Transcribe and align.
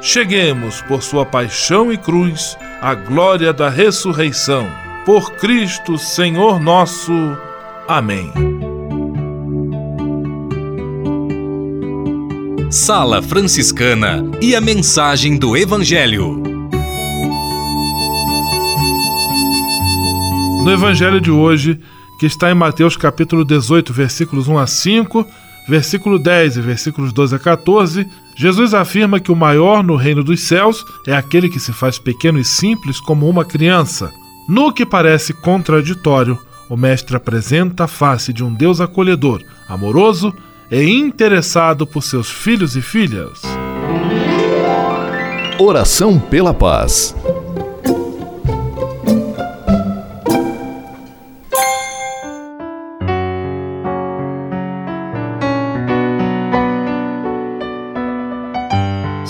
cheguemos, 0.00 0.80
por 0.82 1.02
sua 1.02 1.26
paixão 1.26 1.92
e 1.92 1.98
cruz, 1.98 2.56
à 2.80 2.94
glória 2.94 3.52
da 3.52 3.68
ressurreição. 3.68 4.66
Por 5.04 5.32
Cristo, 5.32 5.98
Senhor 5.98 6.60
nosso. 6.60 7.12
Amém. 7.88 8.32
Sala 12.70 13.20
Franciscana 13.20 14.22
e 14.40 14.54
a 14.54 14.60
mensagem 14.60 15.36
do 15.36 15.56
Evangelho. 15.56 16.40
No 20.62 20.70
Evangelho 20.70 21.20
de 21.20 21.30
hoje, 21.30 21.80
que 22.20 22.26
está 22.26 22.50
em 22.50 22.54
Mateus 22.54 22.96
capítulo 22.96 23.44
18, 23.44 23.92
versículos 23.92 24.46
1 24.46 24.58
a 24.58 24.66
5, 24.66 25.26
versículo 25.68 26.18
10 26.18 26.58
e 26.58 26.60
versículos 26.60 27.12
12 27.12 27.34
a 27.34 27.38
14, 27.38 28.06
Jesus 28.40 28.72
afirma 28.72 29.20
que 29.20 29.30
o 29.30 29.36
maior 29.36 29.84
no 29.84 29.96
reino 29.96 30.24
dos 30.24 30.40
céus 30.40 30.82
é 31.06 31.14
aquele 31.14 31.46
que 31.46 31.60
se 31.60 31.74
faz 31.74 31.98
pequeno 31.98 32.38
e 32.38 32.44
simples 32.44 32.98
como 32.98 33.28
uma 33.28 33.44
criança. 33.44 34.10
No 34.48 34.72
que 34.72 34.86
parece 34.86 35.34
contraditório, 35.34 36.38
o 36.66 36.74
Mestre 36.74 37.16
apresenta 37.16 37.84
a 37.84 37.86
face 37.86 38.32
de 38.32 38.42
um 38.42 38.50
Deus 38.50 38.80
acolhedor, 38.80 39.42
amoroso 39.68 40.32
e 40.70 40.82
interessado 40.88 41.86
por 41.86 42.02
seus 42.02 42.30
filhos 42.30 42.76
e 42.76 42.80
filhas. 42.80 43.42
Oração 45.58 46.18
pela 46.18 46.54
paz. 46.54 47.14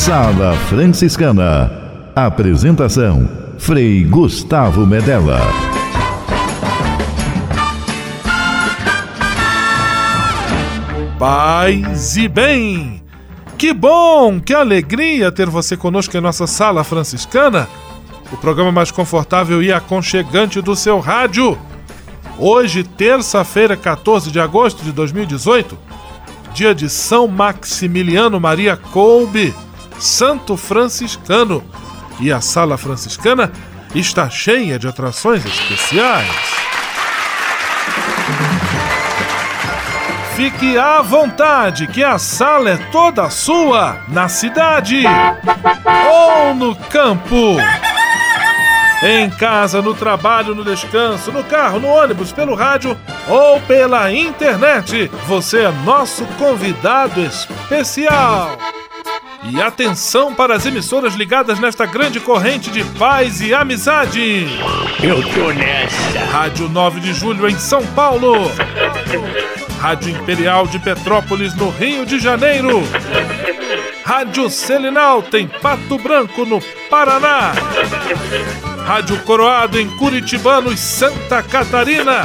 Sala 0.00 0.56
Franciscana. 0.70 1.70
Apresentação: 2.16 3.28
Frei 3.58 4.02
Gustavo 4.02 4.86
Medella. 4.86 5.38
Paz 11.18 12.16
e 12.16 12.28
bem! 12.28 13.04
Que 13.58 13.74
bom, 13.74 14.40
que 14.40 14.54
alegria 14.54 15.30
ter 15.30 15.50
você 15.50 15.76
conosco 15.76 16.16
em 16.16 16.20
nossa 16.22 16.46
Sala 16.46 16.82
Franciscana, 16.82 17.68
o 18.32 18.38
programa 18.38 18.72
mais 18.72 18.90
confortável 18.90 19.62
e 19.62 19.70
aconchegante 19.70 20.62
do 20.62 20.74
seu 20.74 20.98
rádio. 20.98 21.58
Hoje, 22.38 22.84
terça-feira, 22.84 23.76
14 23.76 24.30
de 24.30 24.40
agosto 24.40 24.82
de 24.82 24.92
2018, 24.92 25.76
dia 26.54 26.74
de 26.74 26.88
São 26.88 27.28
Maximiliano 27.28 28.40
Maria 28.40 28.78
Kolbe, 28.78 29.54
santo 30.00 30.56
franciscano. 30.56 31.62
E 32.18 32.32
a 32.32 32.40
sala 32.40 32.76
franciscana 32.76 33.52
está 33.94 34.28
cheia 34.28 34.78
de 34.78 34.88
atrações 34.88 35.44
especiais. 35.44 36.28
Fique 40.34 40.78
à 40.78 41.02
vontade, 41.02 41.86
que 41.86 42.02
a 42.02 42.18
sala 42.18 42.70
é 42.70 42.76
toda 42.90 43.28
sua, 43.28 43.98
na 44.08 44.26
cidade 44.28 45.04
ou 46.10 46.54
no 46.54 46.74
campo. 46.74 47.58
Em 49.02 49.28
casa, 49.30 49.80
no 49.82 49.94
trabalho, 49.94 50.54
no 50.54 50.64
descanso, 50.64 51.32
no 51.32 51.44
carro, 51.44 51.80
no 51.80 51.88
ônibus, 51.88 52.32
pelo 52.32 52.54
rádio 52.54 52.96
ou 53.28 53.60
pela 53.62 54.12
internet, 54.12 55.10
você 55.26 55.62
é 55.64 55.72
nosso 55.84 56.24
convidado 56.38 57.20
especial. 57.20 58.58
E 59.42 59.60
atenção 59.60 60.34
para 60.34 60.54
as 60.54 60.66
emissoras 60.66 61.14
ligadas 61.14 61.58
nesta 61.58 61.86
grande 61.86 62.20
corrente 62.20 62.70
de 62.70 62.84
paz 62.98 63.40
e 63.40 63.54
amizade. 63.54 64.46
Eu 65.02 65.22
tô 65.32 65.50
nessa. 65.52 66.20
Rádio 66.30 66.68
9 66.68 67.00
de 67.00 67.12
Julho 67.14 67.48
em 67.48 67.58
São 67.58 67.84
Paulo. 67.88 68.34
Rádio 69.80 70.10
Imperial 70.10 70.66
de 70.66 70.78
Petrópolis 70.78 71.54
no 71.54 71.70
Rio 71.70 72.04
de 72.04 72.18
Janeiro. 72.18 72.82
Rádio 74.04 74.50
Selinalta 74.50 75.38
em 75.38 75.48
Pato 75.48 75.96
Branco 75.98 76.44
no 76.44 76.60
Paraná. 76.90 77.52
Rádio 78.84 79.18
Coroado 79.20 79.80
em 79.80 79.88
Curitibanos, 79.96 80.78
Santa 80.80 81.42
Catarina. 81.42 82.24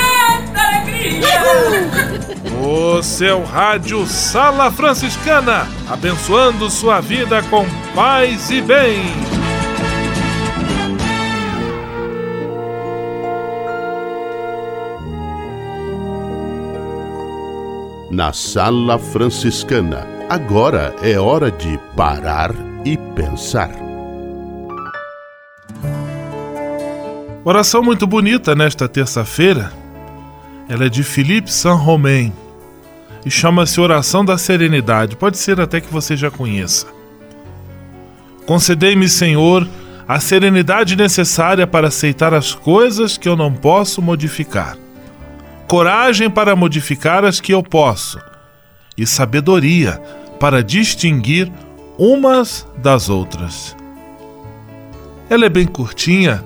O 2.63 3.01
seu 3.01 3.43
rádio 3.43 4.05
Sala 4.05 4.69
Franciscana, 4.71 5.67
abençoando 5.89 6.69
sua 6.69 7.01
vida 7.01 7.41
com 7.43 7.65
paz 7.95 8.51
e 8.51 8.61
bem. 8.61 9.01
Na 18.11 18.33
Sala 18.33 18.99
Franciscana, 18.99 20.05
agora 20.29 20.93
é 21.01 21.17
hora 21.17 21.49
de 21.49 21.79
parar 21.95 22.51
e 22.85 22.97
pensar. 23.15 23.71
Oração 27.43 27.81
muito 27.81 28.05
bonita 28.05 28.53
nesta 28.53 28.87
terça-feira. 28.87 29.80
Ela 30.71 30.85
é 30.85 30.89
de 30.89 31.03
Philippe 31.03 31.51
Saint-Romain 31.51 32.31
e 33.25 33.29
chama-se 33.29 33.81
Oração 33.81 34.23
da 34.23 34.37
Serenidade. 34.37 35.17
Pode 35.17 35.37
ser 35.37 35.59
até 35.59 35.81
que 35.81 35.91
você 35.91 36.15
já 36.15 36.31
conheça. 36.31 36.87
Concedei-me, 38.45 39.09
Senhor, 39.09 39.67
a 40.07 40.17
serenidade 40.21 40.95
necessária 40.95 41.67
para 41.67 41.89
aceitar 41.89 42.33
as 42.33 42.55
coisas 42.55 43.17
que 43.17 43.27
eu 43.27 43.35
não 43.35 43.53
posso 43.53 44.01
modificar, 44.01 44.77
coragem 45.67 46.29
para 46.29 46.55
modificar 46.55 47.25
as 47.25 47.41
que 47.41 47.53
eu 47.53 47.61
posso, 47.61 48.17
e 48.97 49.05
sabedoria 49.05 50.01
para 50.39 50.63
distinguir 50.63 51.51
umas 51.99 52.65
das 52.77 53.09
outras. 53.09 53.75
Ela 55.29 55.47
é 55.47 55.49
bem 55.49 55.67
curtinha, 55.67 56.41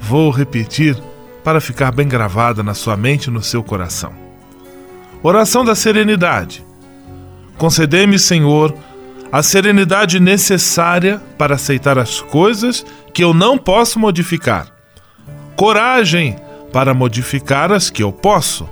vou 0.00 0.30
repetir 0.30 0.96
para 1.46 1.60
ficar 1.60 1.92
bem 1.92 2.08
gravada 2.08 2.60
na 2.60 2.74
sua 2.74 2.96
mente 2.96 3.26
e 3.26 3.30
no 3.30 3.40
seu 3.40 3.62
coração. 3.62 4.12
Oração 5.22 5.64
da 5.64 5.76
serenidade. 5.76 6.66
Concedei-me, 7.56 8.18
Senhor, 8.18 8.74
a 9.30 9.44
serenidade 9.44 10.18
necessária 10.18 11.22
para 11.38 11.54
aceitar 11.54 12.00
as 12.00 12.20
coisas 12.20 12.84
que 13.14 13.22
eu 13.22 13.32
não 13.32 13.56
posso 13.56 13.96
modificar, 13.96 14.66
coragem 15.54 16.34
para 16.72 16.92
modificar 16.92 17.70
as 17.70 17.90
que 17.90 18.02
eu 18.02 18.10
posso, 18.10 18.68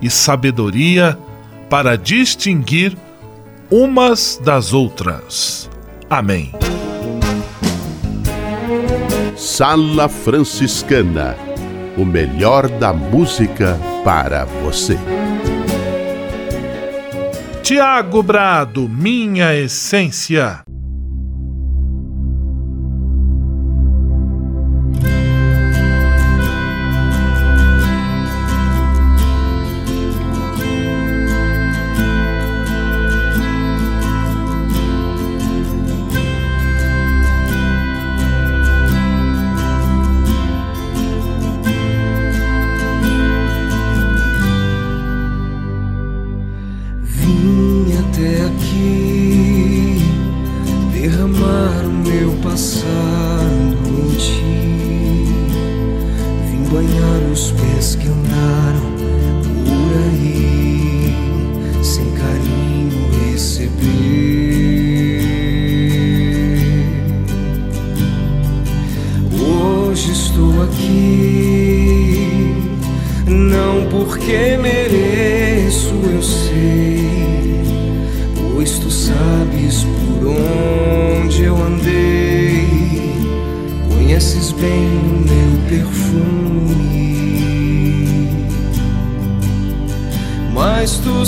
e 0.00 0.08
sabedoria 0.08 1.18
para 1.68 1.98
distinguir 1.98 2.96
umas 3.68 4.40
das 4.40 4.72
outras. 4.72 5.68
Amém. 6.08 6.52
Sala 9.36 10.08
Franciscana 10.08 11.43
o 11.96 12.04
melhor 12.04 12.68
da 12.68 12.92
música 12.92 13.78
para 14.04 14.44
você. 14.44 14.98
Tiago 17.62 18.22
Brado, 18.22 18.88
minha 18.88 19.54
essência. 19.54 20.62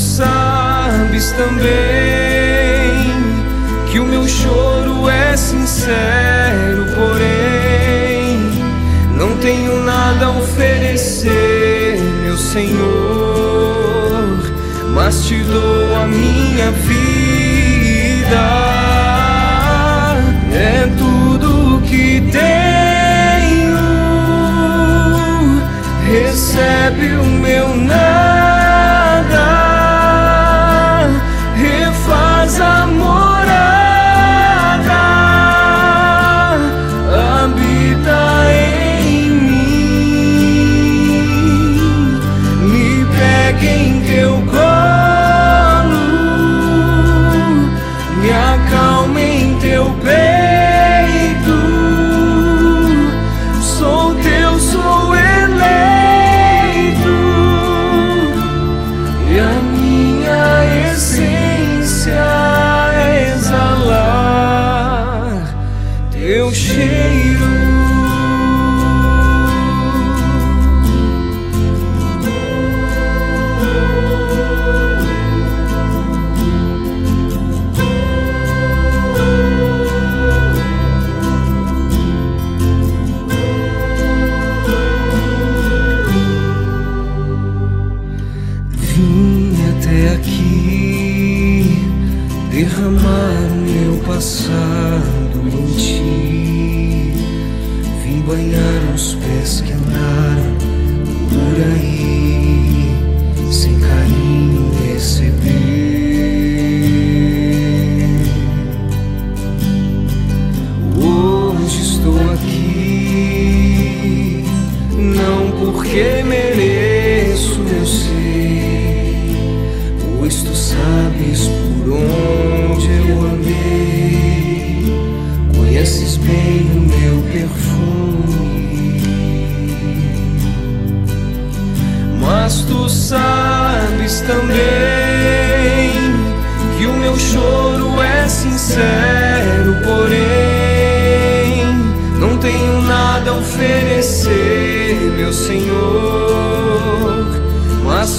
sabes 0.07 1.33
também 1.33 1.67
que 3.91 3.99
o 3.99 4.07
meu 4.07 4.27
choro 4.29 5.11
é 5.11 5.37
sincero, 5.37 6.87
porém 6.95 8.39
não 9.19 9.37
tenho 9.39 9.83
nada 9.83 10.27
a 10.27 10.31
oferecer, 10.31 11.99
meu 12.23 12.37
Senhor, 12.37 12.85
mas 14.95 15.25
te 15.27 15.43
dou 15.43 15.97
a 15.97 16.07
minha 16.07 16.71
vida. 16.71 17.17
É 20.53 20.89
tudo 20.97 21.83
que 21.83 22.23
tenho, 22.31 23.77
recebe 26.07 27.17
o 27.17 27.26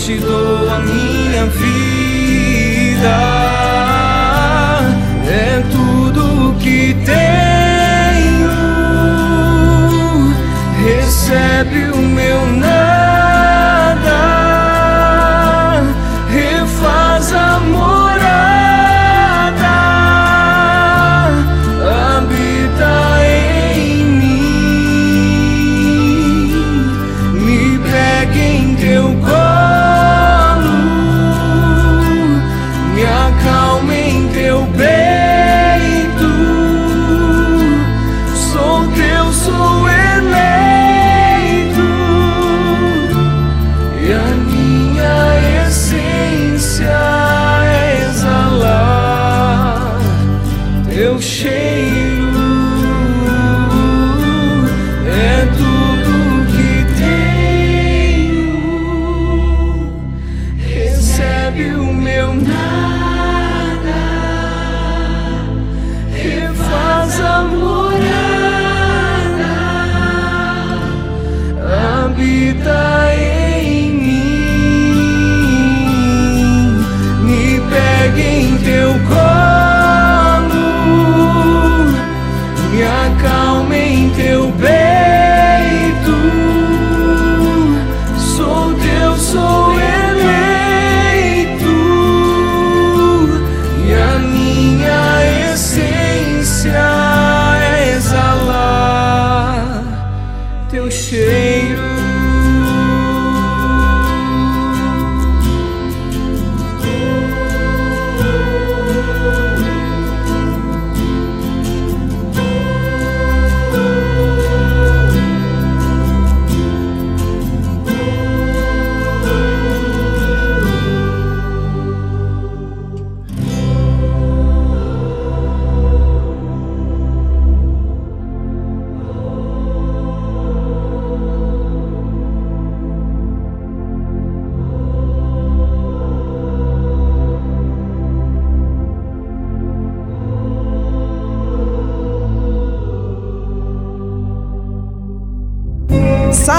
te 0.08 0.18
dou 0.20 0.70
a 0.70 0.80
minha 0.80 1.46
vida. 1.48 3.18
É 5.28 5.62
tudo 5.70 6.56
que 6.62 6.96
tenho, 7.06 8.48
recebe 10.86 11.87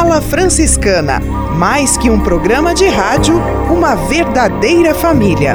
Sala 0.09 0.23
Franciscana. 0.23 1.21
Mais 1.59 1.99
que 1.99 2.09
um 2.09 2.19
programa 2.19 2.75
de 2.75 2.87
rádio, 2.87 3.35
uma 3.71 3.95
verdadeira 3.95 4.95
família. 4.95 5.55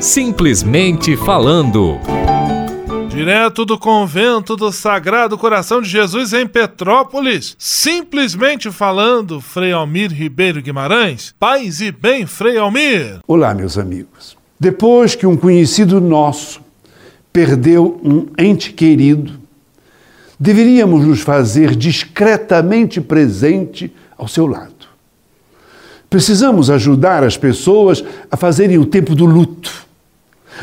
Simplesmente 0.00 1.16
falando. 1.18 2.17
Direto 3.18 3.64
do 3.64 3.76
convento 3.76 4.54
do 4.54 4.70
Sagrado 4.70 5.36
Coração 5.36 5.82
de 5.82 5.88
Jesus 5.88 6.32
em 6.32 6.46
Petrópolis, 6.46 7.56
simplesmente 7.58 8.70
falando, 8.70 9.40
Frei 9.40 9.72
Almir 9.72 10.12
Ribeiro 10.12 10.62
Guimarães. 10.62 11.34
Paz 11.36 11.80
e 11.80 11.90
bem, 11.90 12.26
Frei 12.26 12.56
Almir. 12.56 13.18
Olá, 13.26 13.52
meus 13.52 13.76
amigos. 13.76 14.36
Depois 14.58 15.16
que 15.16 15.26
um 15.26 15.36
conhecido 15.36 16.00
nosso 16.00 16.60
perdeu 17.32 18.00
um 18.04 18.28
ente 18.38 18.72
querido, 18.72 19.32
deveríamos 20.38 21.04
nos 21.04 21.20
fazer 21.20 21.74
discretamente 21.74 23.00
presente 23.00 23.92
ao 24.16 24.28
seu 24.28 24.46
lado. 24.46 24.86
Precisamos 26.08 26.70
ajudar 26.70 27.24
as 27.24 27.36
pessoas 27.36 28.04
a 28.30 28.36
fazerem 28.36 28.78
o 28.78 28.86
tempo 28.86 29.16
do 29.16 29.26
luto. 29.26 29.72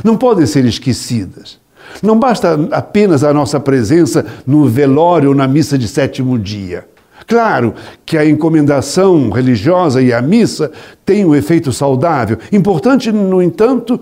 Não 0.06 0.16
podem 0.16 0.46
ser 0.46 0.64
esquecidas. 0.64 1.65
Não 2.02 2.20
basta 2.20 2.60
apenas 2.72 3.24
a 3.24 3.34
nossa 3.34 3.60
presença 3.60 4.26
no 4.46 4.68
velório 4.68 5.30
ou 5.30 5.36
na 5.36 5.48
missa 5.48 5.78
de 5.78 5.88
sétimo 5.88 6.38
dia. 6.38 6.86
Claro 7.28 7.74
que 8.06 8.18
a 8.18 8.26
encomendação 8.26 9.30
religiosa 9.32 10.02
e 10.02 10.14
a 10.14 10.22
missa 10.22 10.72
têm 11.04 11.26
um 11.26 11.34
efeito 11.34 11.74
saudável. 11.74 12.38
Importante, 12.52 13.12
no 13.12 13.42
entanto, 13.42 14.00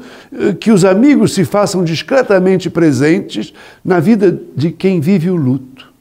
que 0.60 0.72
os 0.72 0.84
amigos 0.84 1.34
se 1.34 1.46
façam 1.46 1.84
discretamente 1.84 2.70
presentes 2.70 3.54
na 3.84 4.00
vida 4.00 4.38
de 4.56 4.72
quem 4.72 5.00
vive 5.00 5.30
o 5.30 5.36
luto. 5.36 5.94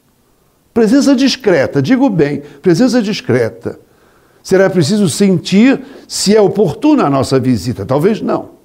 Presença 0.74 1.14
discreta, 1.14 1.80
digo 1.82 2.08
bem, 2.08 2.42
presença 2.60 3.00
discreta. 3.00 3.78
Será 4.42 4.68
preciso 4.68 5.08
sentir 5.08 5.80
se 6.08 6.34
é 6.34 6.40
oportuna 6.40 7.04
a 7.04 7.10
nossa 7.10 7.38
visita. 7.38 7.86
Talvez 7.86 8.20
não. 8.20 8.61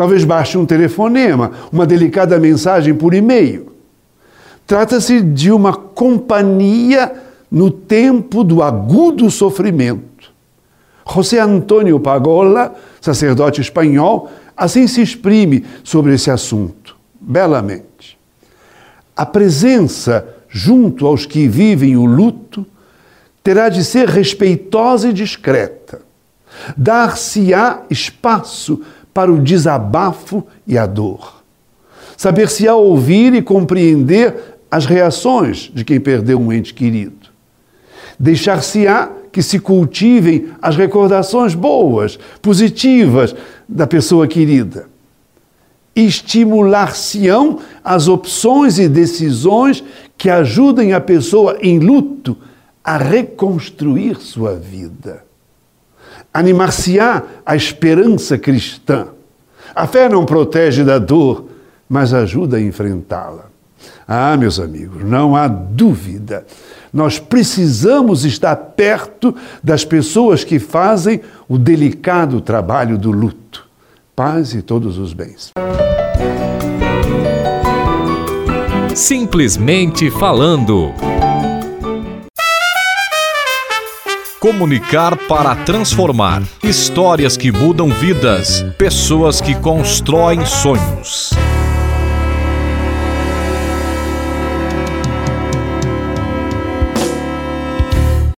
Talvez 0.00 0.24
baste 0.24 0.56
um 0.56 0.64
telefonema, 0.64 1.50
uma 1.70 1.86
delicada 1.86 2.38
mensagem 2.38 2.94
por 2.94 3.12
e-mail. 3.12 3.74
Trata-se 4.66 5.20
de 5.20 5.52
uma 5.52 5.74
companhia 5.74 7.12
no 7.50 7.70
tempo 7.70 8.42
do 8.42 8.62
agudo 8.62 9.30
sofrimento. 9.30 10.32
José 11.06 11.38
Antônio 11.38 12.00
Pagola, 12.00 12.74
sacerdote 12.98 13.60
espanhol, 13.60 14.30
assim 14.56 14.86
se 14.86 15.02
exprime 15.02 15.66
sobre 15.84 16.14
esse 16.14 16.30
assunto, 16.30 16.96
belamente. 17.20 18.18
A 19.14 19.26
presença 19.26 20.26
junto 20.48 21.06
aos 21.06 21.26
que 21.26 21.46
vivem 21.46 21.98
o 21.98 22.06
luto 22.06 22.64
terá 23.44 23.68
de 23.68 23.84
ser 23.84 24.08
respeitosa 24.08 25.10
e 25.10 25.12
discreta. 25.12 26.00
Dar-se-á 26.74 27.82
espaço 27.90 28.80
para 29.20 29.30
o 29.30 29.38
desabafo 29.38 30.46
e 30.66 30.78
a 30.78 30.86
dor. 30.86 31.42
Saber-se-á 32.16 32.74
ouvir 32.74 33.34
e 33.34 33.42
compreender 33.42 34.58
as 34.70 34.86
reações 34.86 35.70
de 35.74 35.84
quem 35.84 36.00
perdeu 36.00 36.40
um 36.40 36.50
ente 36.50 36.72
querido. 36.72 37.28
Deixar-se-á 38.18 39.10
que 39.30 39.42
se 39.42 39.58
cultivem 39.58 40.48
as 40.62 40.74
recordações 40.74 41.54
boas, 41.54 42.18
positivas 42.40 43.36
da 43.68 43.86
pessoa 43.86 44.26
querida. 44.26 44.88
Estimular-se-ão 45.94 47.58
as 47.84 48.08
opções 48.08 48.78
e 48.78 48.88
decisões 48.88 49.84
que 50.16 50.30
ajudem 50.30 50.94
a 50.94 51.00
pessoa 51.00 51.58
em 51.60 51.78
luto 51.78 52.38
a 52.82 52.96
reconstruir 52.96 54.16
sua 54.16 54.54
vida. 54.54 55.29
Animar-se-á 56.32 57.22
a 57.44 57.56
esperança 57.56 58.38
cristã. 58.38 59.08
A 59.74 59.86
fé 59.86 60.08
não 60.08 60.24
protege 60.24 60.84
da 60.84 60.98
dor, 60.98 61.46
mas 61.88 62.14
ajuda 62.14 62.56
a 62.56 62.60
enfrentá-la. 62.60 63.50
Ah, 64.06 64.36
meus 64.36 64.58
amigos, 64.58 65.04
não 65.04 65.36
há 65.36 65.46
dúvida. 65.48 66.44
Nós 66.92 67.18
precisamos 67.18 68.24
estar 68.24 68.56
perto 68.56 69.34
das 69.62 69.84
pessoas 69.84 70.42
que 70.42 70.58
fazem 70.58 71.20
o 71.48 71.56
delicado 71.56 72.40
trabalho 72.40 72.98
do 72.98 73.10
luto. 73.10 73.68
Paz 74.14 74.54
e 74.54 74.62
todos 74.62 74.98
os 74.98 75.12
bens. 75.12 75.52
Simplesmente 78.94 80.10
falando. 80.10 81.09
Comunicar 84.40 85.18
para 85.28 85.54
transformar. 85.54 86.42
Histórias 86.64 87.36
que 87.36 87.52
mudam 87.52 87.90
vidas. 87.90 88.62
Pessoas 88.78 89.38
que 89.38 89.54
constroem 89.54 90.46
sonhos. 90.46 91.28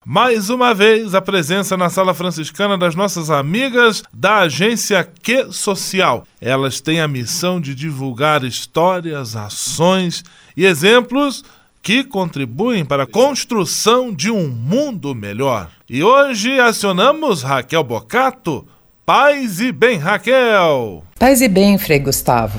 Mais 0.05 0.51
uma 0.51 0.75
vez, 0.75 1.15
a 1.15 1.23
presença 1.23 1.77
na 1.77 1.89
sala 1.89 2.13
franciscana 2.13 2.77
das 2.77 2.97
nossas 2.97 3.31
amigas 3.31 4.03
da 4.13 4.39
agência 4.39 5.09
Que 5.23 5.53
Social. 5.53 6.27
Elas 6.41 6.81
têm 6.81 7.01
a 7.01 7.07
missão 7.07 7.61
de 7.61 7.77
divulgar 7.77 8.43
histórias, 8.43 9.37
ações 9.37 10.25
e 10.57 10.67
exemplos 10.67 11.45
que 11.81 12.05
contribuem 12.05 12.85
para 12.85 13.03
a 13.03 13.07
construção 13.07 14.13
de 14.13 14.31
um 14.31 14.49
mundo 14.49 15.15
melhor. 15.15 15.69
E 15.95 16.03
hoje 16.03 16.59
acionamos 16.59 17.43
Raquel 17.43 17.85
Bocato. 17.85 18.67
Paz 19.05 19.61
e 19.61 19.71
bem, 19.71 19.99
Raquel! 19.99 21.05
Paz 21.19 21.43
e 21.43 21.49
bem, 21.49 21.77
Frei 21.77 21.99
Gustavo. 21.99 22.59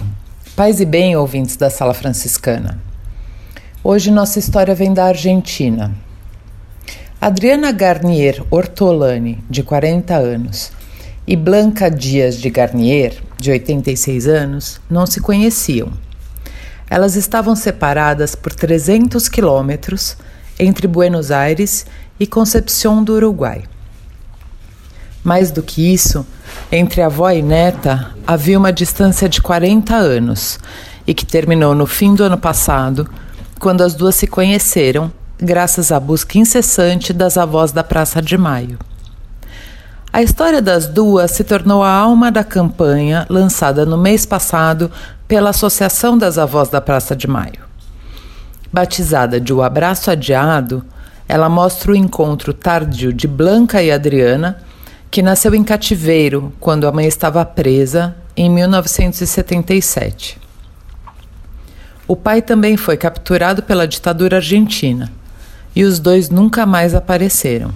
Paz 0.56 0.80
e 0.80 0.86
bem, 0.86 1.16
ouvintes 1.16 1.56
da 1.56 1.68
Sala 1.68 1.96
Franciscana. 1.96 2.80
Hoje 3.84 4.12
nossa 4.12 4.38
história 4.38 4.76
vem 4.76 4.94
da 4.94 5.06
Argentina. 5.06 5.92
Adriana 7.20 7.72
Garnier 7.72 8.44
Ortolani, 8.52 9.44
de 9.50 9.64
40 9.64 10.14
anos, 10.14 10.72
e 11.26 11.36
Blanca 11.36 11.90
Dias 11.90 12.38
de 12.38 12.52
Garnier, 12.52 13.16
de 13.40 13.50
86 13.50 14.28
anos, 14.28 14.80
não 14.88 15.08
se 15.08 15.20
conheciam. 15.20 15.92
Elas 16.88 17.16
estavam 17.16 17.56
separadas 17.56 18.36
por 18.36 18.54
300 18.54 19.28
quilômetros 19.28 20.18
entre 20.60 20.88
Buenos 20.88 21.32
Aires 21.32 21.88
e 22.20 22.28
Concepción 22.28 23.04
do 23.04 23.14
Uruguai. 23.14 23.64
Mais 25.24 25.52
do 25.52 25.64
que 25.64 25.94
isso, 25.94 26.26
entre 26.72 27.02
avó 27.02 27.30
e 27.32 27.42
neta 27.42 28.12
havia 28.28 28.58
uma 28.58 28.74
distância 28.74 29.30
de 29.30 29.42
40 29.42 29.96
anos 29.96 30.60
e 31.08 31.14
que 31.14 31.26
terminou 31.26 31.74
no 31.74 31.86
fim 31.86 32.14
do 32.14 32.24
ano 32.24 32.38
passado, 32.38 33.10
quando 33.60 33.82
as 33.82 33.94
duas 33.94 34.16
se 34.16 34.28
conheceram 34.28 35.12
graças 35.40 35.92
à 35.92 36.00
busca 36.00 36.38
incessante 36.38 37.14
das 37.14 37.38
avós 37.38 37.72
da 37.72 37.84
Praça 37.84 38.22
de 38.22 38.38
Maio. 38.38 38.78
A 40.12 40.22
história 40.22 40.62
das 40.62 40.88
duas 40.88 41.32
se 41.32 41.44
tornou 41.44 41.82
a 41.82 41.90
alma 41.90 42.32
da 42.32 42.44
campanha 42.44 43.26
lançada 43.30 43.84
no 43.86 43.98
mês 43.98 44.26
passado 44.26 44.92
pela 45.28 45.50
Associação 45.50 46.18
das 46.18 46.38
Avós 46.38 46.70
da 46.70 46.80
Praça 46.80 47.16
de 47.16 47.28
Maio. 47.28 47.62
Batizada 48.72 49.42
de 49.42 49.52
O 49.52 49.64
Abraço 49.64 50.12
Adiado, 50.12 50.86
ela 51.34 51.50
mostra 51.50 51.92
o 51.92 51.96
encontro 51.96 52.54
tardio 52.54 53.12
de 53.12 53.28
Blanca 53.28 53.82
e 53.82 53.92
Adriana, 53.92 54.60
que 55.10 55.20
nasceu 55.20 55.56
em 55.56 55.64
cativeiro 55.64 56.54
quando 56.60 56.86
a 56.86 56.92
mãe 56.92 57.08
estava 57.08 57.44
presa 57.44 58.16
em 58.38 58.48
1977. 58.52 60.40
O 62.08 62.16
pai 62.16 62.40
também 62.40 62.78
foi 62.78 62.98
capturado 62.98 63.64
pela 63.64 63.88
ditadura 63.88 64.36
argentina 64.36 65.12
e 65.76 65.84
os 65.84 65.98
dois 65.98 66.30
nunca 66.30 66.68
mais 66.68 66.94
apareceram. 66.94 67.72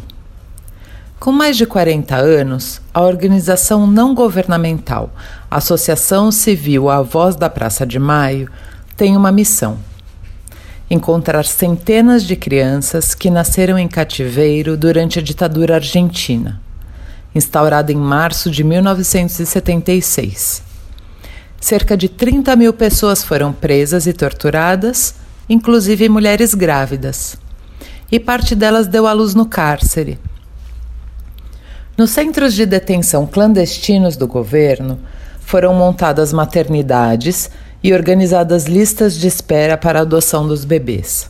Com 1.20 1.32
mais 1.32 1.58
de 1.58 1.66
40 1.66 2.16
anos, 2.16 2.80
a 2.94 3.02
organização 3.02 3.88
não 3.88 4.14
governamental 4.14 5.10
Associação 5.50 6.32
Civil 6.32 6.92
A 6.92 7.02
Voz 7.02 7.36
da 7.36 7.50
Praça 7.50 7.88
de 7.88 7.98
Maio 7.98 8.52
tem 8.96 9.18
uma 9.18 9.32
missão: 9.32 9.80
encontrar 10.90 11.46
centenas 11.46 12.24
de 12.24 12.36
crianças 12.36 13.14
que 13.14 13.30
nasceram 13.30 13.78
em 13.78 13.88
cativeiro 13.88 14.78
durante 14.78 15.20
a 15.20 15.22
ditadura 15.22 15.76
argentina, 15.76 16.62
instaurada 17.36 17.92
em 17.92 17.98
março 17.98 18.50
de 18.50 18.64
1976. 18.64 20.64
Cerca 21.60 21.98
de 21.98 22.08
30 22.08 22.56
mil 22.56 22.74
pessoas 22.74 23.24
foram 23.24 23.52
presas 23.52 24.08
e 24.08 24.14
torturadas, 24.14 25.16
inclusive 25.50 26.08
mulheres 26.08 26.54
grávidas 26.54 27.38
e 28.12 28.20
parte 28.20 28.56
delas 28.56 28.88
deu 28.88 29.06
à 29.06 29.14
luz 29.14 29.36
no 29.36 29.46
cárcere. 29.46 30.18
Nos 31.98 32.12
centros 32.12 32.54
de 32.54 32.66
detenção 32.66 33.26
clandestinos 33.26 34.16
do 34.16 34.28
governo 34.28 35.00
foram 35.40 35.74
montadas 35.74 36.32
maternidades 36.32 37.50
e 37.88 37.94
organizadas 37.94 38.66
listas 38.66 39.16
de 39.16 39.28
espera 39.28 39.78
para 39.78 40.00
a 40.00 40.02
adoção 40.02 40.46
dos 40.46 40.66
bebês. 40.66 41.30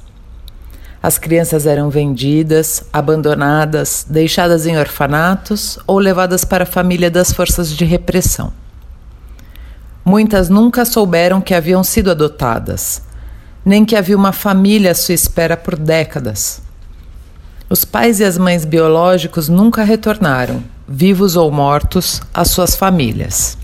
As 1.03 1.19
crianças 1.19 1.67
eram 1.67 1.91
vendidas, 1.91 2.83
abandonadas, 2.91 4.03
deixadas 4.09 4.65
em 4.65 4.75
orfanatos 4.75 5.77
ou 5.85 5.99
levadas 5.99 6.43
para 6.43 6.63
a 6.63 6.65
família 6.65 7.11
das 7.11 7.31
forças 7.31 7.69
de 7.71 7.85
repressão. 7.85 8.51
Muitas 10.03 10.49
nunca 10.49 10.83
souberam 10.83 11.41
que 11.41 11.53
haviam 11.53 11.83
sido 11.83 12.09
adotadas, 12.09 13.03
nem 13.63 13.85
que 13.85 13.95
havia 13.95 14.17
uma 14.17 14.31
família 14.31 14.93
à 14.93 14.95
sua 14.95 15.13
espera 15.13 15.55
por 15.55 15.75
décadas. 15.75 16.59
Os 17.69 17.85
pais 17.85 18.19
e 18.19 18.23
as 18.23 18.35
mães 18.35 18.65
biológicos 18.65 19.47
nunca 19.47 19.83
retornaram, 19.83 20.63
vivos 20.87 21.35
ou 21.35 21.51
mortos, 21.51 22.19
às 22.33 22.49
suas 22.49 22.75
famílias. 22.75 23.55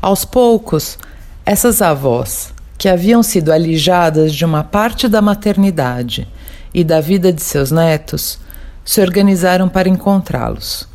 Aos 0.00 0.24
poucos, 0.24 0.98
essas 1.46 1.82
avós, 1.82 2.54
que 2.78 2.88
haviam 2.88 3.22
sido 3.22 3.52
alijadas 3.52 4.34
de 4.34 4.44
uma 4.44 4.64
parte 4.64 5.08
da 5.08 5.20
maternidade 5.20 6.26
e 6.72 6.82
da 6.82 7.00
vida 7.00 7.32
de 7.32 7.42
seus 7.42 7.70
netos, 7.70 8.38
se 8.84 9.00
organizaram 9.00 9.68
para 9.68 9.88
encontrá-los. 9.88 10.88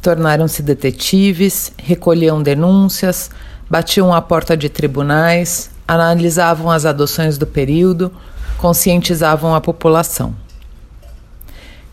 Tornaram-se 0.00 0.62
detetives, 0.62 1.72
recolhiam 1.76 2.42
denúncias, 2.42 3.30
batiam 3.68 4.12
à 4.12 4.22
porta 4.22 4.56
de 4.56 4.68
tribunais, 4.68 5.70
analisavam 5.86 6.70
as 6.70 6.84
adoções 6.84 7.36
do 7.36 7.46
período, 7.46 8.12
conscientizavam 8.56 9.54
a 9.54 9.60
população. 9.60 10.34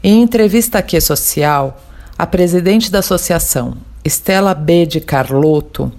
Em 0.04 0.22
entrevista 0.22 0.80
aqui 0.80 1.00
social, 1.02 1.82
a 2.18 2.26
presidente 2.26 2.92
da 2.92 3.00
associação, 3.00 3.76
Estela 4.04 4.54
B. 4.54 4.86
de 4.86 5.02
Carlotto, 5.02 5.92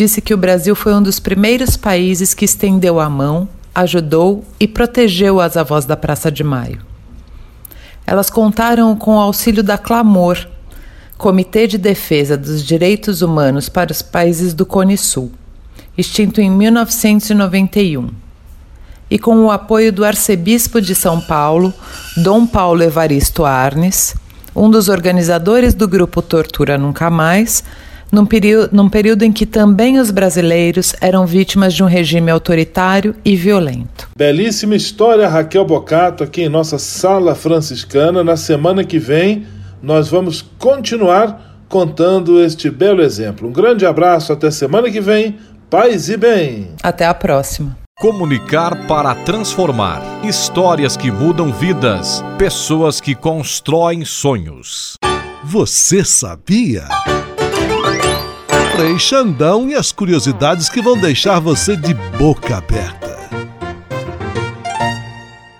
disse 0.00 0.22
que 0.22 0.32
o 0.32 0.38
Brasil 0.38 0.74
foi 0.74 0.94
um 0.94 1.02
dos 1.02 1.20
primeiros 1.20 1.76
países 1.76 2.32
que 2.32 2.46
estendeu 2.46 2.98
a 2.98 3.10
mão, 3.10 3.46
ajudou 3.74 4.42
e 4.58 4.66
protegeu 4.66 5.38
as 5.42 5.58
avós 5.58 5.84
da 5.84 5.94
Praça 5.94 6.32
de 6.32 6.42
Maio. 6.42 6.80
Elas 8.06 8.30
contaram 8.30 8.96
com 8.96 9.16
o 9.16 9.20
auxílio 9.20 9.62
da 9.62 9.76
Clamor, 9.76 10.38
Comitê 11.18 11.66
de 11.66 11.76
Defesa 11.76 12.34
dos 12.34 12.64
Direitos 12.64 13.20
Humanos 13.20 13.68
para 13.68 13.92
os 13.92 14.00
Países 14.00 14.54
do 14.54 14.64
Cone 14.64 14.96
Sul, 14.96 15.32
extinto 15.98 16.40
em 16.40 16.50
1991 16.50 18.08
e 19.10 19.18
com 19.18 19.36
o 19.44 19.50
apoio 19.50 19.92
do 19.92 20.02
arcebispo 20.02 20.80
de 20.80 20.94
São 20.94 21.20
Paulo, 21.20 21.74
Dom 22.16 22.46
Paulo 22.46 22.82
Evaristo 22.82 23.44
Arnes, 23.44 24.14
um 24.56 24.70
dos 24.70 24.88
organizadores 24.88 25.74
do 25.74 25.86
grupo 25.86 26.22
Tortura 26.22 26.78
Nunca 26.78 27.10
Mais, 27.10 27.62
num 28.12 28.26
período, 28.26 28.74
num 28.74 28.88
período 28.88 29.24
em 29.24 29.32
que 29.32 29.46
também 29.46 29.98
os 29.98 30.10
brasileiros 30.10 30.94
eram 31.00 31.26
vítimas 31.26 31.74
de 31.74 31.82
um 31.82 31.86
regime 31.86 32.30
autoritário 32.30 33.14
e 33.24 33.36
violento. 33.36 34.08
Belíssima 34.16 34.74
história, 34.74 35.28
Raquel 35.28 35.64
Bocato, 35.64 36.24
aqui 36.24 36.42
em 36.42 36.48
nossa 36.48 36.78
sala 36.78 37.34
franciscana. 37.34 38.24
Na 38.24 38.36
semana 38.36 38.84
que 38.84 38.98
vem, 38.98 39.46
nós 39.82 40.08
vamos 40.08 40.42
continuar 40.58 41.64
contando 41.68 42.40
este 42.42 42.68
belo 42.68 43.00
exemplo. 43.02 43.48
Um 43.48 43.52
grande 43.52 43.86
abraço, 43.86 44.32
até 44.32 44.50
semana 44.50 44.90
que 44.90 45.00
vem. 45.00 45.38
Paz 45.70 46.08
e 46.08 46.16
bem. 46.16 46.72
Até 46.82 47.06
a 47.06 47.14
próxima. 47.14 47.78
Comunicar 48.00 48.88
para 48.88 49.14
transformar. 49.14 50.02
Histórias 50.24 50.96
que 50.96 51.10
mudam 51.10 51.52
vidas. 51.52 52.24
Pessoas 52.38 53.00
que 53.00 53.14
constroem 53.14 54.04
sonhos. 54.04 54.94
Você 55.44 56.04
sabia? 56.04 56.84
Frei 58.80 58.98
Xandão 58.98 59.68
e 59.68 59.74
as 59.74 59.92
curiosidades 59.92 60.70
que 60.70 60.80
vão 60.80 60.98
deixar 60.98 61.38
você 61.38 61.76
de 61.76 61.92
boca 61.92 62.56
aberta. 62.56 63.10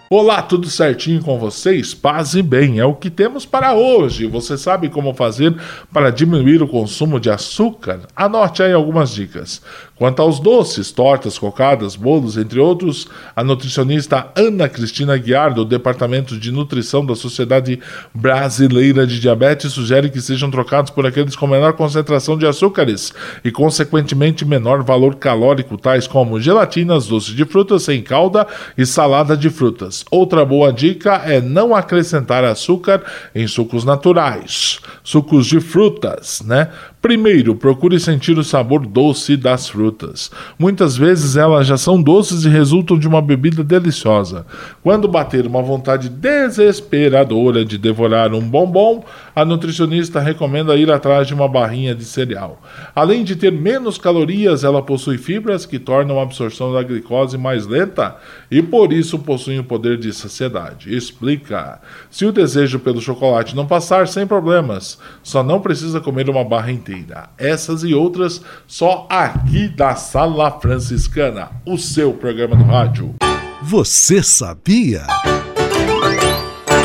Olá, 0.08 0.40
tudo 0.40 0.70
certinho 0.70 1.22
com 1.22 1.38
vocês? 1.38 1.92
Paz 1.92 2.34
e 2.34 2.40
bem, 2.40 2.78
é 2.80 2.84
o 2.86 2.94
que 2.94 3.10
temos 3.10 3.44
para 3.44 3.74
hoje. 3.74 4.26
Você 4.26 4.56
sabe 4.56 4.88
como 4.88 5.12
fazer 5.12 5.54
para 5.92 6.10
diminuir 6.10 6.62
o 6.62 6.66
consumo 6.66 7.20
de 7.20 7.28
açúcar? 7.28 8.00
Anote 8.16 8.62
aí 8.62 8.72
algumas 8.72 9.10
dicas. 9.10 9.60
Quanto 10.00 10.22
aos 10.22 10.40
doces, 10.40 10.90
tortas, 10.90 11.38
cocadas, 11.38 11.94
bolos, 11.94 12.38
entre 12.38 12.58
outros, 12.58 13.06
a 13.36 13.44
nutricionista 13.44 14.32
Ana 14.34 14.66
Cristina 14.66 15.14
Guiar, 15.18 15.52
do 15.52 15.62
Departamento 15.62 16.38
de 16.38 16.50
Nutrição 16.50 17.04
da 17.04 17.14
Sociedade 17.14 17.78
Brasileira 18.14 19.06
de 19.06 19.20
Diabetes, 19.20 19.74
sugere 19.74 20.08
que 20.08 20.22
sejam 20.22 20.50
trocados 20.50 20.90
por 20.90 21.04
aqueles 21.04 21.36
com 21.36 21.46
menor 21.46 21.74
concentração 21.74 22.38
de 22.38 22.46
açúcares 22.46 23.12
e, 23.44 23.50
consequentemente, 23.50 24.42
menor 24.42 24.82
valor 24.82 25.16
calórico, 25.16 25.76
tais 25.76 26.06
como 26.06 26.40
gelatinas, 26.40 27.06
doces 27.06 27.36
de 27.36 27.44
frutas 27.44 27.82
sem 27.82 28.02
calda 28.02 28.46
e 28.78 28.86
salada 28.86 29.36
de 29.36 29.50
frutas. 29.50 30.02
Outra 30.10 30.46
boa 30.46 30.72
dica 30.72 31.16
é 31.26 31.42
não 31.42 31.76
acrescentar 31.76 32.42
açúcar 32.42 33.02
em 33.34 33.46
sucos 33.46 33.84
naturais, 33.84 34.80
sucos 35.04 35.46
de 35.46 35.60
frutas, 35.60 36.40
né? 36.42 36.70
Primeiro, 37.00 37.54
procure 37.54 37.98
sentir 37.98 38.36
o 38.36 38.44
sabor 38.44 38.86
doce 38.86 39.34
das 39.34 39.66
frutas. 39.70 40.30
Muitas 40.58 40.98
vezes 40.98 41.34
elas 41.34 41.66
já 41.66 41.78
são 41.78 42.00
doces 42.00 42.44
e 42.44 42.48
resultam 42.50 42.98
de 42.98 43.08
uma 43.08 43.22
bebida 43.22 43.64
deliciosa. 43.64 44.44
Quando 44.82 45.08
bater 45.08 45.46
uma 45.46 45.62
vontade 45.62 46.10
desesperadora 46.10 47.64
de 47.64 47.78
devorar 47.78 48.34
um 48.34 48.42
bombom, 48.42 49.02
a 49.34 49.46
nutricionista 49.46 50.20
recomenda 50.20 50.76
ir 50.76 50.90
atrás 50.90 51.26
de 51.26 51.32
uma 51.32 51.48
barrinha 51.48 51.94
de 51.94 52.04
cereal. 52.04 52.60
Além 52.94 53.24
de 53.24 53.34
ter 53.34 53.50
menos 53.50 53.96
calorias, 53.96 54.62
ela 54.62 54.82
possui 54.82 55.16
fibras 55.16 55.64
que 55.64 55.78
tornam 55.78 56.20
a 56.20 56.22
absorção 56.22 56.74
da 56.74 56.82
glicose 56.82 57.38
mais 57.38 57.66
lenta 57.66 58.16
e 58.50 58.60
por 58.60 58.92
isso 58.92 59.18
possui 59.18 59.58
um 59.58 59.64
poder 59.64 59.96
de 59.96 60.12
saciedade. 60.12 60.94
Explica. 60.94 61.80
Se 62.10 62.26
o 62.26 62.32
desejo 62.32 62.78
pelo 62.78 63.00
chocolate 63.00 63.56
não 63.56 63.66
passar, 63.66 64.06
sem 64.06 64.26
problemas. 64.26 64.98
Só 65.22 65.42
não 65.42 65.60
precisa 65.60 65.98
comer 65.98 66.28
uma 66.28 66.44
barra 66.44 66.70
inteira 66.70 66.89
inteira. 66.90 67.30
Essas 67.38 67.82
e 67.82 67.94
outras 67.94 68.42
só 68.66 69.06
aqui 69.08 69.68
da 69.68 69.94
Sala 69.94 70.50
Franciscana, 70.60 71.50
o 71.66 71.78
seu 71.78 72.12
programa 72.12 72.56
do 72.56 72.64
rádio. 72.64 73.14
Você 73.62 74.22
sabia? 74.22 75.06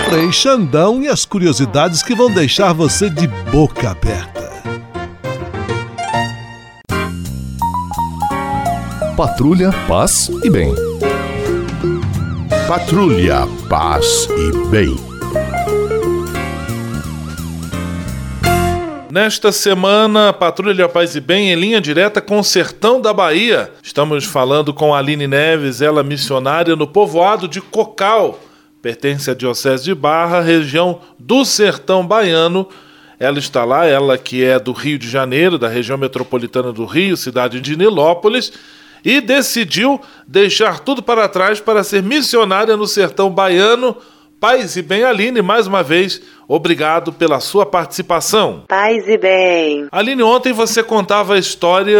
Frei 0.09 0.31
Xandão 0.31 1.01
e 1.01 1.07
as 1.07 1.25
curiosidades 1.25 2.03
que 2.03 2.13
vão 2.13 2.31
deixar 2.31 2.73
você 2.73 3.09
de 3.09 3.27
boca 3.51 3.91
aberta. 3.91 4.45
Patrulha, 9.17 9.71
paz 9.87 10.29
e 10.43 10.49
bem. 10.49 10.73
Patrulha, 12.67 13.47
paz 13.69 14.27
e 14.29 14.69
bem. 14.69 15.14
Nesta 19.15 19.49
semana, 19.49 20.33
Patrulha 20.33 20.89
Paz 20.89 21.15
e 21.15 21.21
Bem 21.21 21.49
em 21.49 21.55
linha 21.55 21.79
direta 21.79 22.19
com 22.19 22.37
o 22.37 22.43
Sertão 22.43 22.99
da 22.99 23.13
Bahia. 23.13 23.71
Estamos 23.81 24.25
falando 24.25 24.73
com 24.73 24.93
Aline 24.93 25.25
Neves, 25.25 25.81
ela 25.81 26.03
missionária 26.03 26.75
no 26.75 26.85
povoado 26.85 27.47
de 27.47 27.61
Cocal. 27.61 28.37
Pertence 28.81 29.31
à 29.31 29.33
Diocese 29.33 29.85
de 29.85 29.95
Barra, 29.95 30.41
região 30.41 30.99
do 31.17 31.45
Sertão 31.45 32.05
Baiano. 32.05 32.67
Ela 33.17 33.39
está 33.39 33.63
lá, 33.63 33.85
ela 33.85 34.17
que 34.17 34.43
é 34.43 34.59
do 34.59 34.73
Rio 34.73 34.99
de 34.99 35.09
Janeiro, 35.09 35.57
da 35.57 35.69
região 35.69 35.97
metropolitana 35.97 36.73
do 36.73 36.83
Rio, 36.83 37.15
cidade 37.15 37.61
de 37.61 37.77
Nilópolis, 37.77 38.51
e 39.01 39.21
decidiu 39.21 39.97
deixar 40.27 40.81
tudo 40.81 41.01
para 41.01 41.29
trás 41.29 41.61
para 41.61 41.85
ser 41.85 42.03
missionária 42.03 42.75
no 42.75 42.85
Sertão 42.85 43.29
Baiano 43.29 43.95
Paz 44.39 44.75
e 44.75 44.81
bem, 44.81 45.03
Aline, 45.03 45.41
mais 45.41 45.65
uma 45.65 45.81
vez, 45.81 46.21
obrigado 46.47 47.13
pela 47.13 47.39
sua 47.39 47.65
participação. 47.65 48.63
Paz 48.67 49.07
e 49.07 49.17
bem. 49.17 49.87
Aline, 49.91 50.23
ontem 50.23 50.51
você 50.51 50.83
contava 50.83 51.35
a 51.35 51.39
história 51.39 51.99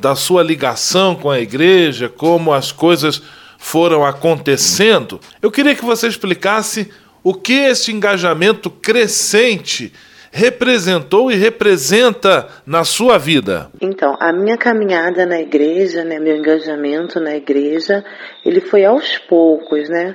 da 0.00 0.14
sua 0.14 0.42
ligação 0.42 1.14
com 1.14 1.30
a 1.30 1.40
igreja, 1.40 2.08
como 2.08 2.52
as 2.52 2.72
coisas 2.72 3.22
foram 3.58 4.04
acontecendo. 4.04 5.20
Eu 5.40 5.50
queria 5.50 5.74
que 5.74 5.84
você 5.84 6.08
explicasse 6.08 6.90
o 7.22 7.34
que 7.34 7.52
esse 7.52 7.92
engajamento 7.92 8.70
crescente 8.70 9.92
representou 10.32 11.30
e 11.30 11.34
representa 11.34 12.46
na 12.64 12.84
sua 12.84 13.18
vida? 13.18 13.68
Então, 13.80 14.16
a 14.20 14.32
minha 14.32 14.56
caminhada 14.56 15.26
na 15.26 15.40
igreja, 15.40 16.04
né, 16.04 16.18
meu 16.18 16.36
engajamento 16.36 17.18
na 17.18 17.34
igreja, 17.34 18.04
ele 18.44 18.60
foi 18.60 18.84
aos 18.84 19.18
poucos, 19.18 19.88
né? 19.88 20.14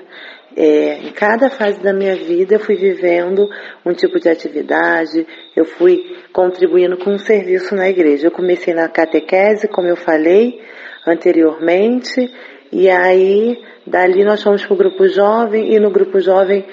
É, 0.57 0.99
em 0.99 1.11
cada 1.11 1.49
fase 1.49 1.81
da 1.81 1.91
minha 1.91 2.15
vida 2.15 2.55
eu 2.55 2.59
fui 2.61 2.75
vivendo 2.75 3.49
um 3.85 3.91
tipo 3.91 4.17
de 4.21 4.29
atividade, 4.29 5.27
eu 5.53 5.65
fui 5.65 6.15
contribuindo 6.31 6.97
com 6.97 7.11
um 7.11 7.17
serviço 7.17 7.75
na 7.75 7.89
igreja. 7.89 8.27
Eu 8.27 8.31
comecei 8.31 8.73
na 8.73 8.87
catequese, 8.87 9.67
como 9.67 9.87
eu 9.87 9.97
falei 9.97 10.61
anteriormente, 11.05 12.33
e 12.71 12.89
aí 12.89 13.61
dali 13.85 14.23
nós 14.23 14.41
fomos 14.41 14.65
para 14.65 14.73
o 14.73 14.77
grupo 14.77 15.07
jovem, 15.07 15.73
e 15.73 15.79
no 15.79 15.91
grupo 15.91 16.19
jovem, 16.21 16.65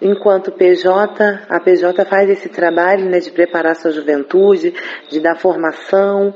enquanto 0.00 0.52
PJ, 0.52 1.44
a 1.48 1.60
PJ 1.60 2.04
faz 2.04 2.30
esse 2.30 2.48
trabalho 2.48 3.04
né, 3.06 3.18
de 3.18 3.32
preparar 3.32 3.74
sua 3.74 3.90
juventude, 3.90 4.72
de 5.10 5.20
dar 5.20 5.36
formação, 5.36 6.34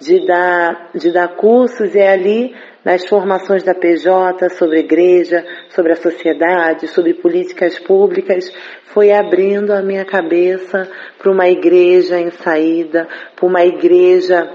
de 0.00 0.26
dar, 0.26 0.90
de 0.94 1.12
dar 1.12 1.36
cursos, 1.36 1.94
e 1.94 2.00
ali 2.00 2.54
nas 2.84 3.06
formações 3.06 3.62
da 3.62 3.74
PJ 3.74 4.48
sobre 4.50 4.80
igreja, 4.80 5.44
sobre 5.68 5.92
a 5.92 5.96
sociedade, 5.96 6.88
sobre 6.88 7.14
políticas 7.14 7.78
públicas, 7.78 8.50
foi 8.86 9.12
abrindo 9.12 9.72
a 9.72 9.82
minha 9.82 10.04
cabeça 10.04 10.88
para 11.18 11.30
uma 11.30 11.48
igreja 11.48 12.18
em 12.18 12.30
saída, 12.30 13.06
para 13.36 13.46
uma 13.46 13.64
igreja 13.64 14.50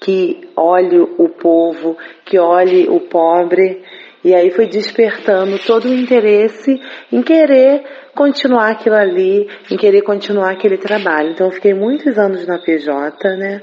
que 0.00 0.48
olhe 0.56 1.00
o 1.00 1.28
povo, 1.30 1.96
que 2.24 2.38
olhe 2.38 2.88
o 2.88 3.00
pobre, 3.00 3.82
e 4.24 4.34
aí 4.34 4.50
foi 4.50 4.66
despertando 4.66 5.58
todo 5.58 5.86
o 5.86 5.94
interesse 5.94 6.80
em 7.12 7.22
querer 7.22 7.82
continuar 8.14 8.70
aquilo 8.70 8.96
ali, 8.96 9.48
em 9.70 9.76
querer 9.76 10.02
continuar 10.02 10.52
aquele 10.52 10.78
trabalho. 10.78 11.30
Então 11.30 11.48
eu 11.48 11.52
fiquei 11.52 11.74
muitos 11.74 12.18
anos 12.18 12.46
na 12.46 12.58
PJ, 12.58 13.36
né? 13.36 13.62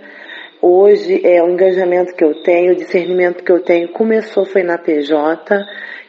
Hoje 0.65 1.19
é 1.27 1.43
o 1.43 1.49
engajamento 1.49 2.15
que 2.15 2.23
eu 2.23 2.41
tenho, 2.41 2.71
o 2.71 2.75
discernimento 2.77 3.43
que 3.43 3.51
eu 3.51 3.59
tenho 3.59 3.89
começou 3.89 4.45
foi 4.45 4.63
na 4.63 4.77
PJ, 4.77 5.53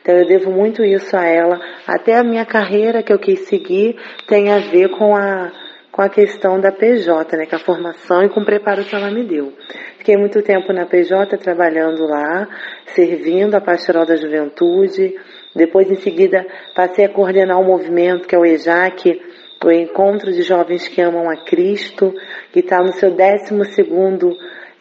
então 0.00 0.14
eu 0.14 0.24
devo 0.28 0.52
muito 0.52 0.84
isso 0.84 1.16
a 1.16 1.24
ela. 1.24 1.60
Até 1.84 2.16
a 2.16 2.22
minha 2.22 2.46
carreira 2.46 3.02
que 3.02 3.12
eu 3.12 3.18
quis 3.18 3.48
seguir 3.48 3.96
tem 4.28 4.52
a 4.52 4.58
ver 4.58 4.90
com 4.90 5.16
a 5.16 5.50
com 5.90 6.02
a 6.02 6.08
questão 6.08 6.60
da 6.60 6.70
PJ, 6.70 7.36
né, 7.36 7.46
com 7.46 7.56
a 7.56 7.58
formação 7.58 8.22
e 8.22 8.28
com 8.28 8.40
o 8.40 8.44
preparo 8.44 8.84
que 8.84 8.94
ela 8.94 9.10
me 9.10 9.24
deu. 9.24 9.52
Fiquei 9.98 10.16
muito 10.16 10.40
tempo 10.40 10.72
na 10.72 10.86
PJ 10.86 11.36
trabalhando 11.38 12.04
lá, 12.04 12.48
servindo 12.94 13.56
a 13.56 13.60
Pastoral 13.60 14.06
da 14.06 14.14
Juventude. 14.14 15.16
Depois, 15.54 15.90
em 15.90 15.96
seguida, 15.96 16.46
passei 16.76 17.06
a 17.06 17.08
coordenar 17.08 17.60
um 17.60 17.66
movimento 17.66 18.26
que 18.26 18.34
é 18.36 18.38
o 18.38 18.44
EJAC, 18.44 19.20
o 19.64 19.72
Encontro 19.72 20.30
de 20.30 20.42
Jovens 20.42 20.86
que 20.86 21.00
Amam 21.00 21.28
a 21.30 21.36
Cristo, 21.36 22.14
que 22.52 22.60
está 22.60 22.78
no 22.78 22.92
seu 22.92 23.10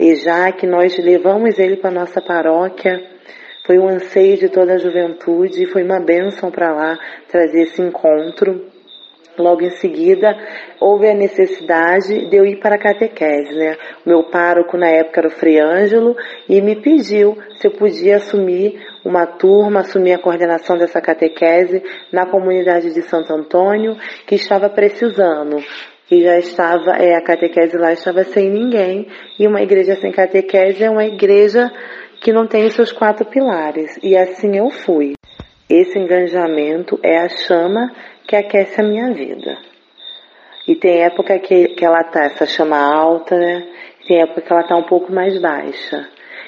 12 0.03 0.11
EJAC, 0.11 0.67
nós 0.67 0.97
levamos 0.97 1.57
ele 1.57 1.77
para 1.77 1.89
nossa 1.89 2.21
paróquia. 2.21 3.01
Foi 3.65 3.77
um 3.79 3.87
anseio 3.87 4.37
de 4.37 4.49
toda 4.49 4.73
a 4.73 4.77
juventude, 4.77 5.65
foi 5.67 5.83
uma 5.83 6.01
bênção 6.01 6.51
para 6.51 6.73
lá 6.73 6.97
trazer 7.29 7.63
esse 7.63 7.81
encontro. 7.81 8.73
Logo 9.37 9.63
em 9.63 9.71
seguida, 9.71 10.35
houve 10.79 11.09
a 11.09 11.13
necessidade 11.15 12.29
de 12.29 12.35
eu 12.35 12.45
ir 12.45 12.59
para 12.59 12.75
a 12.75 12.79
catequese, 12.79 13.55
né? 13.55 13.77
O 14.05 14.09
meu 14.09 14.23
pároco 14.29 14.77
na 14.77 14.87
época 14.87 15.21
era 15.21 15.27
o 15.27 15.31
Frei 15.31 15.59
Ângelo 15.59 16.15
e 16.47 16.61
me 16.61 16.75
pediu 16.75 17.35
se 17.55 17.67
eu 17.67 17.71
podia 17.71 18.17
assumir 18.17 18.79
uma 19.03 19.25
turma, 19.25 19.79
assumir 19.79 20.13
a 20.13 20.21
coordenação 20.21 20.77
dessa 20.77 21.01
catequese 21.01 21.81
na 22.11 22.27
comunidade 22.27 22.93
de 22.93 23.01
Santo 23.03 23.33
Antônio, 23.33 23.97
que 24.27 24.35
estava 24.35 24.69
precisando, 24.69 25.57
que 26.07 26.21
já 26.21 26.37
estava, 26.37 26.91
é, 26.97 27.15
a 27.15 27.21
catequese 27.21 27.77
lá 27.77 27.93
estava 27.93 28.23
sem 28.23 28.49
ninguém, 28.49 29.07
e 29.39 29.47
uma 29.47 29.61
igreja 29.61 29.95
sem 29.95 30.11
catequese 30.11 30.83
é 30.83 30.89
uma 30.89 31.05
igreja 31.05 31.71
que 32.21 32.31
não 32.31 32.47
tem 32.47 32.65
os 32.65 32.73
seus 32.73 32.91
quatro 32.91 33.25
pilares. 33.25 33.99
E 34.01 34.15
assim 34.15 34.57
eu 34.57 34.69
fui. 34.69 35.13
Esse 35.69 35.97
engajamento 35.97 36.99
é 37.03 37.17
a 37.19 37.29
chama 37.29 37.91
que 38.27 38.35
aquece 38.35 38.79
a 38.79 38.83
minha 38.83 39.13
vida. 39.13 39.57
E 40.67 40.75
tem 40.75 41.03
época 41.03 41.37
que, 41.39 41.69
que 41.69 41.85
ela 41.85 42.03
tá 42.05 42.25
essa 42.25 42.45
chama 42.45 42.77
alta, 42.77 43.37
né? 43.37 43.67
Tem 44.07 44.21
época 44.21 44.41
que 44.41 44.53
ela 44.53 44.63
tá 44.63 44.77
um 44.77 44.83
pouco 44.83 45.11
mais 45.11 45.37
baixa. 45.41 46.07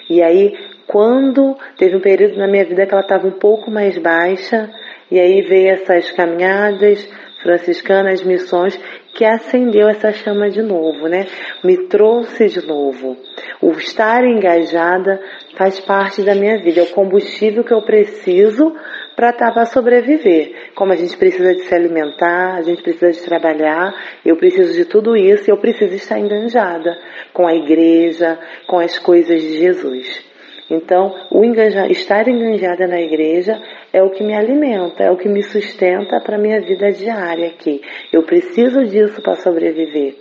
E 0.10 0.22
aí, 0.22 0.54
quando 0.88 1.58
teve 1.78 1.96
um 1.96 2.02
período 2.02 2.38
na 2.38 2.48
minha 2.48 2.64
vida 2.64 2.86
que 2.86 2.94
ela 2.94 3.02
estava 3.02 3.28
um 3.28 3.40
pouco 3.40 3.70
mais 3.70 3.98
baixa, 3.98 4.70
e 5.12 5.20
aí 5.20 5.42
veio 5.42 5.70
essas 5.70 6.12
caminhadas 6.12 7.08
franciscanas, 7.46 8.24
missões, 8.24 8.76
que 9.14 9.24
acendeu 9.24 9.88
essa 9.88 10.12
chama 10.12 10.50
de 10.50 10.64
novo, 10.64 11.08
né? 11.08 11.28
Me 11.64 11.88
trouxe 11.88 12.48
de 12.48 12.66
novo. 12.66 13.16
O 13.62 13.72
estar 13.74 14.24
engajada 14.26 15.22
faz 15.56 15.80
parte 15.80 16.24
da 16.24 16.34
minha 16.34 16.58
vida, 16.58 16.80
é 16.80 16.84
o 16.84 16.92
combustível 16.92 17.64
que 17.64 17.74
eu 17.74 17.84
preciso 17.84 18.76
para 19.16 19.32
tá, 19.32 19.52
para 19.52 19.68
sobreviver. 19.68 20.72
Como 20.74 20.92
a 20.92 20.96
gente 20.96 21.16
precisa 21.18 21.54
de 21.54 21.62
se 21.62 21.74
alimentar, 21.74 22.56
a 22.56 22.62
gente 22.64 22.82
precisa 22.82 23.12
de 23.12 23.22
trabalhar, 23.22 23.94
eu 24.26 24.36
preciso 24.38 24.74
de 24.74 24.86
tudo 24.86 25.16
isso 25.16 25.48
e 25.48 25.52
eu 25.52 25.58
preciso 25.58 25.94
estar 25.94 26.20
enganjada 26.20 26.98
com 27.32 27.48
a 27.48 27.54
igreja, 27.54 28.40
com 28.68 28.80
as 28.80 28.98
coisas 28.98 29.40
de 29.40 29.60
Jesus. 29.60 30.35
Então, 30.70 31.14
o 31.30 31.44
enganja, 31.44 31.88
estar 31.88 32.28
enganjada 32.28 32.88
na 32.88 33.00
igreja 33.00 33.62
é 33.94 34.02
o 34.02 34.10
que 34.10 34.24
me 34.24 34.34
alimenta, 34.34 35.04
é 35.04 35.12
o 35.12 35.18
que 35.18 35.30
me 35.30 35.44
sustenta 35.44 36.20
para 36.20 36.38
a 36.38 36.40
minha 36.40 36.60
vida 36.60 36.92
diária 36.92 37.50
aqui. 37.50 37.82
Eu 38.12 38.24
preciso 38.24 38.84
disso 38.84 39.22
para 39.22 39.36
sobreviver. 39.36 40.16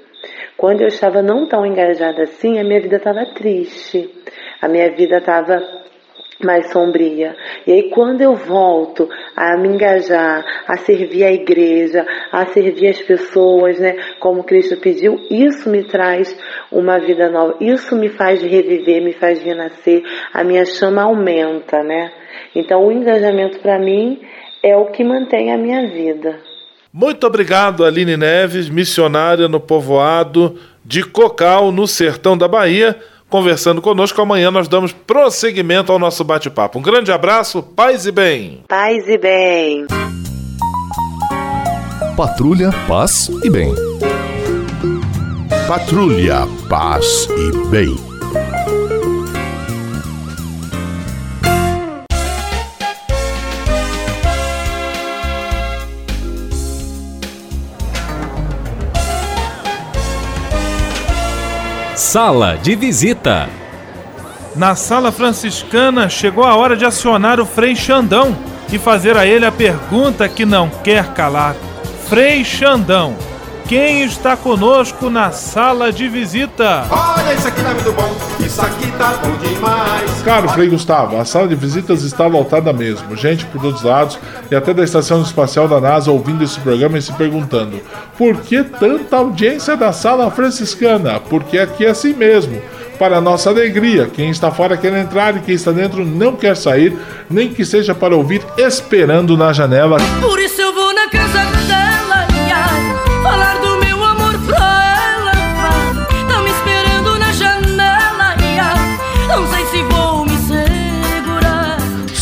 Quando 0.57 0.83
eu 0.83 0.89
estava 0.89 1.23
não 1.23 1.47
tão 1.47 1.65
engajada 1.65 2.23
assim, 2.23 2.59
a 2.59 2.65
minha 2.65 2.81
vida 2.81 2.97
estava 2.97 3.25
triste, 3.35 4.09
a 4.61 4.69
minha 4.69 4.91
vida 4.91 5.17
estava 5.17 5.84
mais 6.43 6.71
sombria. 6.73 7.37
E 7.67 7.73
aí 7.73 7.91
quando 7.91 8.21
eu 8.21 8.35
volto 8.35 9.09
a 9.37 9.57
me 9.57 9.69
engajar, 9.69 10.45
a 10.67 10.77
servir 10.79 11.25
a 11.25 11.33
igreja, 11.33 12.07
a 12.33 12.47
servir 12.47 12.89
as 12.89 13.01
pessoas, 13.03 13.79
né, 13.79 13.97
como 14.21 14.45
Cristo 14.45 14.77
pediu, 14.77 15.21
isso 15.31 15.69
me 15.69 15.85
traz 15.85 16.37
uma 16.71 16.99
vida 16.99 17.29
nova. 17.29 17.57
Isso 17.61 17.95
me 17.97 18.09
faz 18.09 18.43
reviver, 18.43 19.03
me 19.03 19.13
faz 19.13 19.43
renascer. 19.43 20.03
A 20.33 20.43
minha 20.43 20.65
chama 20.65 21.03
aumenta, 21.03 21.83
né? 21.83 22.13
Então 22.55 22.87
o 22.87 22.93
engajamento 22.93 23.59
para 23.61 23.79
mim 23.79 24.21
é 24.63 24.77
o 24.77 24.87
que 24.87 25.05
mantém 25.05 25.53
a 25.53 25.59
minha 25.59 25.87
vida. 25.89 26.39
Muito 26.93 27.27
obrigado, 27.27 27.85
Aline 27.85 28.17
Neves, 28.17 28.69
missionária 28.69 29.49
no 29.49 29.59
povoado 29.59 30.57
de 30.85 31.03
Cocal, 31.03 31.73
no 31.73 31.89
sertão 31.89 32.39
da 32.39 32.47
Bahia, 32.47 32.97
conversando 33.35 33.83
conosco. 33.83 34.23
Amanhã 34.23 34.49
nós 34.49 34.69
damos 34.69 34.93
prosseguimento 34.93 35.91
ao 35.91 35.99
nosso 35.99 36.23
bate-papo. 36.23 36.79
Um 36.79 36.83
grande 36.83 37.11
abraço, 37.11 37.65
paz 37.65 38.07
e 38.07 38.13
bem. 38.13 38.61
Paz 38.69 39.09
e 39.09 39.19
bem. 39.19 39.87
Patrulha, 42.17 42.71
paz 42.87 43.29
e 43.43 43.51
bem. 43.51 43.75
Patrulha, 45.67 46.47
paz 46.69 47.29
e 47.29 47.69
bem. 47.71 48.14
Sala 62.15 62.57
de 62.57 62.77
visita. 62.77 63.49
Na 64.55 64.77
sala 64.77 65.11
franciscana 65.11 66.09
chegou 66.09 66.45
a 66.45 66.55
hora 66.55 66.77
de 66.77 66.85
acionar 66.85 67.41
o 67.41 67.45
Frei 67.45 67.75
Xandão 67.75 68.37
e 68.73 68.79
fazer 68.79 69.17
a 69.17 69.27
ele 69.27 69.45
a 69.45 69.51
pergunta 69.51 70.29
que 70.29 70.47
não 70.47 70.71
quer 70.85 71.13
calar. 71.13 71.57
Frei 72.09 72.45
Xandão, 72.45 73.17
quem 73.67 74.05
está 74.05 74.37
conosco 74.37 75.11
na 75.11 75.33
sala 75.33 75.91
de 75.91 76.09
visita? 76.09 76.87
Olha, 76.89 77.35
isso 77.35 77.49
aqui 77.49 77.61
tá 77.61 77.75
muito 77.75 77.93
bom, 77.93 78.17
isso 78.39 78.63
aqui 78.63 78.93
tá 78.93 79.15
bom 79.21 79.37
demais. 79.39 79.54
Caro 80.25 80.49
Frei 80.49 80.69
Gustavo, 80.69 81.19
a 81.19 81.25
sala 81.27 81.47
de 81.47 81.55
visitas 81.55 82.03
está 82.03 82.27
lotada 82.27 82.73
mesmo. 82.73 83.15
Gente 83.15 83.45
por 83.45 83.61
todos 83.61 83.81
os 83.81 83.87
lados 83.87 84.19
e 84.51 84.55
até 84.55 84.73
da 84.73 84.83
Estação 84.83 85.21
Espacial 85.21 85.69
da 85.69 85.79
NASA 85.79 86.11
ouvindo 86.11 86.43
esse 86.43 86.59
programa 86.61 86.97
e 86.97 87.03
se 87.03 87.13
perguntando: 87.13 87.79
por 88.17 88.41
que 88.41 88.65
tanta 88.65 89.17
audiência 89.17 89.77
da 89.77 89.93
sala 89.93 90.31
franciscana? 90.31 91.21
Porque 91.21 91.59
aqui 91.59 91.85
é 91.85 91.91
assim 91.91 92.15
mesmo. 92.15 92.59
Para 92.99 93.21
nossa 93.21 93.51
alegria, 93.51 94.09
quem 94.11 94.31
está 94.31 94.51
fora 94.51 94.79
quer 94.79 94.95
entrar 94.95 95.37
e 95.37 95.41
quem 95.41 95.55
está 95.55 95.73
dentro 95.73 96.07
não 96.07 96.35
quer 96.35 96.57
sair, 96.57 96.97
nem 97.29 97.53
que 97.53 97.65
seja 97.65 97.95
para 97.95 98.17
ouvir 98.17 98.41
esperando 98.57 99.37
na 99.37 99.53
janela. 99.53 99.99
Por 100.23 100.39
isso 100.39 100.59
eu 100.59 100.73
vou 100.73 100.95
na 100.95 101.07
casa 101.11 101.45
dela, 101.45 101.94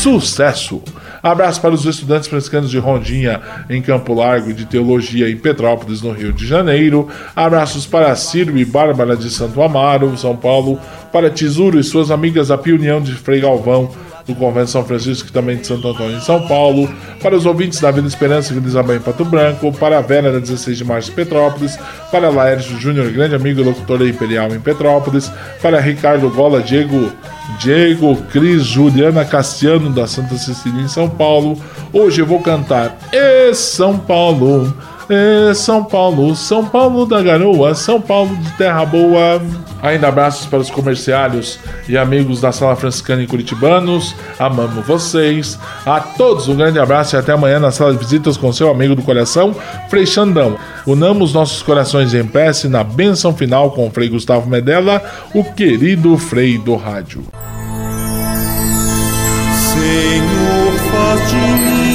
Sucesso! 0.03 0.83
Abraço 1.23 1.61
para 1.61 1.73
os 1.73 1.85
estudantes 1.85 2.27
franciscanos 2.27 2.69
de 2.69 2.77
Rondinha, 2.77 3.41
em 3.71 3.81
Campo 3.81 4.12
Largo, 4.12 4.53
de 4.53 4.67
Teologia 4.67 5.31
em 5.31 5.37
Petrópolis, 5.37 6.03
no 6.03 6.11
Rio 6.11 6.33
de 6.33 6.45
Janeiro. 6.45 7.07
Abraços 7.37 7.87
para 7.87 8.12
Ciro 8.17 8.59
e 8.59 8.65
Bárbara 8.65 9.17
de 9.17 9.31
Santo 9.31 9.62
Amaro, 9.62 10.19
São 10.19 10.35
Paulo. 10.35 10.81
Para 11.12 11.31
Tesouro 11.31 11.79
e 11.79 11.85
suas 11.85 12.11
amigas 12.11 12.49
da 12.49 12.59
Piunião 12.59 13.01
de 13.01 13.12
Frei 13.12 13.41
Galvão, 13.43 13.93
do 14.27 14.35
Convento 14.35 14.71
São 14.71 14.85
Francisco, 14.85 15.27
que 15.27 15.33
também 15.33 15.57
de 15.57 15.67
Santo 15.67 15.89
Antônio 15.89 16.17
em 16.17 16.21
São 16.21 16.47
Paulo, 16.47 16.89
para 17.23 17.37
os 17.37 17.47
ouvintes 17.47 17.81
da 17.81 17.91
Vila 17.91 18.07
Esperança, 18.07 18.55
Vila 18.55 18.67
Isabel 18.67 18.97
em 18.97 19.01
Pato 19.01 19.25
Branco, 19.25 19.73
para 19.73 19.99
a 19.99 20.01
Vera 20.01 20.33
da 20.33 20.39
16 20.39 20.79
de 20.79 20.85
Março 20.85 21.11
em 21.11 21.15
Petrópolis, 21.15 21.79
para 22.11 22.31
Laércio 22.31 22.79
Júnior, 22.79 23.11
grande 23.11 23.35
amigo 23.35 23.61
e 23.61 23.65
locutor 23.65 23.99
da 23.99 24.07
Imperial 24.07 24.55
em 24.55 24.61
Petrópolis, 24.61 25.31
para 25.61 25.81
Ricardo 25.81 26.31
Gola, 26.31 26.61
Diego, 26.61 27.13
Diego, 27.59 28.17
Cris, 28.31 28.65
Juliana 28.65 29.25
Cassiano 29.25 29.91
da 29.91 30.07
Santa 30.07 30.37
Cecília 30.37 30.83
em 30.83 30.89
São 30.89 31.09
Paulo. 31.09 31.59
Hoje 31.93 32.21
eu 32.21 32.27
vou 32.27 32.41
cantar 32.41 32.97
E 33.13 33.55
São 33.55 33.99
Paulo. 33.99 34.73
É 35.09 35.53
São 35.55 35.85
Paulo, 35.85 36.35
São 36.37 36.65
Paulo 36.65 37.05
da 37.07 37.23
Garoa, 37.23 37.75
São 37.75 38.01
Paulo 38.01 38.35
de 38.37 38.51
Terra 38.53 38.85
Boa. 38.85 39.43
Ainda 39.83 40.09
abraços 40.09 40.47
para 40.47 40.61
os 40.61 40.71
comerciários 40.71 41.59
e 41.88 41.99
amigos 41.99 42.41
da 42.41 42.53
Sala 42.53 42.77
Franciscana 42.77 43.23
em 43.23 43.27
Curitibanos. 43.27 44.15
Amamos 44.38 44.87
vocês. 44.87 45.59
A 45.85 45.99
todos 46.01 46.47
um 46.49 46.55
grande 46.55 46.79
abraço 46.79 47.17
e 47.17 47.19
até 47.19 47.33
amanhã 47.33 47.59
na 47.59 47.73
sala 47.73 47.93
de 47.93 47.99
visitas 47.99 48.37
com 48.37 48.53
seu 48.53 48.71
amigo 48.71 48.95
do 48.95 49.03
coração, 49.03 49.55
Frei 49.91 50.07
Xandão. 50.07 50.57
Unamos 50.87 51.33
nossos 51.33 51.62
corações 51.62 52.15
em 52.15 52.25
prece 52.25 52.69
na 52.69 52.85
bênção 52.85 53.35
final 53.35 53.73
com 53.73 53.88
o 53.88 53.91
Frei 53.91 54.09
Gustavo 54.09 54.49
Medella, 54.49 55.03
o 55.35 55.43
querido 55.43 56.17
Frei 56.17 56.59
do 56.59 56.77
Rádio. 56.77 57.25
Senhor, 59.73 60.73
faz 60.91 61.31
de 61.31 61.37
mim 61.37 61.91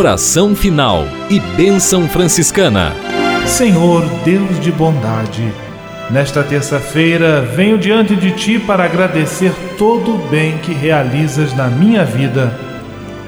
Oração 0.00 0.56
final 0.56 1.04
e 1.28 1.38
bênção 1.38 2.08
franciscana. 2.08 2.96
Senhor, 3.44 4.02
Deus 4.24 4.58
de 4.58 4.72
bondade, 4.72 5.52
nesta 6.10 6.42
terça-feira 6.42 7.42
venho 7.42 7.76
diante 7.76 8.16
de 8.16 8.30
Ti 8.30 8.58
para 8.58 8.84
agradecer 8.84 9.52
todo 9.76 10.14
o 10.14 10.28
bem 10.30 10.56
que 10.56 10.72
realizas 10.72 11.54
na 11.54 11.66
minha 11.66 12.02
vida. 12.02 12.58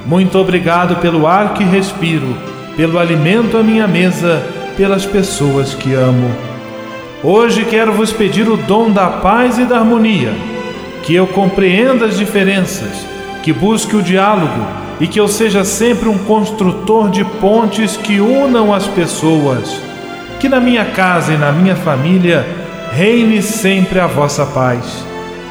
Muito 0.07 0.39
obrigado 0.39 0.97
pelo 0.97 1.27
ar 1.27 1.53
que 1.53 1.63
respiro, 1.63 2.35
pelo 2.75 2.99
alimento 2.99 3.59
à 3.59 3.63
minha 3.63 3.87
mesa, 3.87 4.43
pelas 4.75 5.05
pessoas 5.05 5.75
que 5.75 5.93
amo. 5.93 6.31
Hoje 7.23 7.67
quero 7.67 7.93
vos 7.93 8.15
pedir 8.15 8.49
o 8.49 8.57
dom 8.57 8.91
da 8.91 9.11
paz 9.11 9.59
e 9.59 9.67
da 9.67 9.77
harmonia, 9.77 10.33
que 11.03 11.15
eu 11.15 11.27
compreenda 11.27 12.07
as 12.07 12.17
diferenças, 12.17 13.05
que 13.43 13.53
busque 13.53 13.95
o 13.95 14.03
diálogo 14.03 14.81
e 15.03 15.09
que 15.09 15.19
eu 15.19 15.27
seja 15.27 15.65
sempre 15.65 16.09
um 16.09 16.17
construtor 16.17 17.11
de 17.11 17.25
pontes 17.25 17.97
que 17.97 18.21
unam 18.21 18.73
as 18.73 18.87
pessoas. 18.87 19.77
Que 20.39 20.49
na 20.49 20.61
minha 20.61 20.85
casa 20.85 21.33
e 21.33 21.37
na 21.37 21.51
minha 21.51 21.75
família 21.75 22.47
reine 22.93 23.43
sempre 23.43 23.99
a 23.99 24.07
vossa 24.07 24.47
paz. 24.47 25.05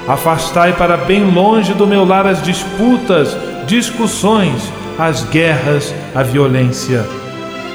Afastai 0.08 0.72
para 0.72 0.96
bem 0.96 1.30
longe 1.30 1.74
do 1.74 1.86
meu 1.86 2.06
lar 2.06 2.26
as 2.26 2.42
disputas, 2.42 3.36
discussões, 3.68 4.72
as 4.98 5.26
guerras, 5.26 5.94
a 6.16 6.24
violência. 6.24 7.06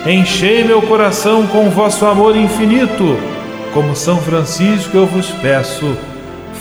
Enchei 0.06 0.64
meu 0.64 0.80
coração 0.80 1.46
com 1.46 1.66
o 1.66 1.70
vosso 1.70 2.06
amor 2.06 2.34
infinito. 2.34 3.18
Como 3.74 3.94
São 3.94 4.16
Francisco 4.16 4.96
eu 4.96 5.04
vos 5.04 5.28
peço, 5.42 5.94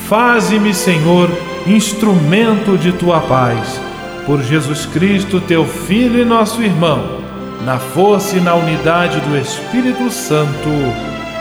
faze-me, 0.09 0.73
Senhor, 0.73 1.29
instrumento 1.65 2.77
de 2.77 2.91
tua 2.91 3.21
paz. 3.21 3.79
Por 4.25 4.41
Jesus 4.41 4.85
Cristo, 4.87 5.39
teu 5.39 5.65
Filho 5.65 6.19
e 6.19 6.25
nosso 6.25 6.61
irmão, 6.63 7.21
na 7.63 7.77
força 7.77 8.37
e 8.37 8.41
na 8.41 8.55
unidade 8.55 9.19
do 9.21 9.37
Espírito 9.37 10.09
Santo. 10.09 10.69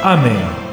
Amém. 0.03 0.64